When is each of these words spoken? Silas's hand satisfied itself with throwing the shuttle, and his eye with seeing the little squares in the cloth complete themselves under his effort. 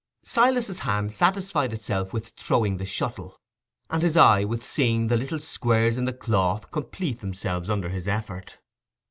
Silas's 0.23 0.79
hand 0.79 1.13
satisfied 1.13 1.71
itself 1.71 2.11
with 2.11 2.29
throwing 2.29 2.77
the 2.77 2.87
shuttle, 2.87 3.39
and 3.91 4.01
his 4.01 4.17
eye 4.17 4.43
with 4.43 4.65
seeing 4.65 5.05
the 5.05 5.15
little 5.15 5.39
squares 5.39 5.95
in 5.95 6.05
the 6.05 6.11
cloth 6.11 6.71
complete 6.71 7.19
themselves 7.21 7.69
under 7.69 7.89
his 7.89 8.07
effort. 8.07 8.57